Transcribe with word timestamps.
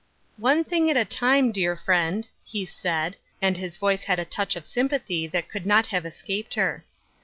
"One 0.47 0.63
thing 0.63 0.89
at 0.89 0.97
a 0.97 1.05
time, 1.05 1.51
dear 1.51 1.77
friend," 1.77 2.27
he 2.43 2.65
said, 2.65 3.17
and 3.39 3.55
his 3.55 3.77
voice 3.77 4.05
had 4.05 4.17
a 4.17 4.25
touch 4.25 4.55
of 4.55 4.65
sympathy 4.65 5.27
that 5.27 5.47
could 5.47 5.67
not 5.67 5.85
have 5.93 6.07
escaped 6.07 6.55
her. 6.55 6.83